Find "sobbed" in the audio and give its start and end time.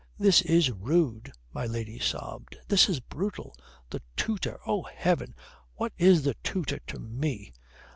1.99-2.57